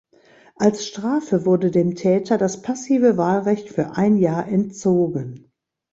[0.55, 5.51] Als Strafe wurde dem Täter das passive Wahlrecht für ein Jahr entzogen.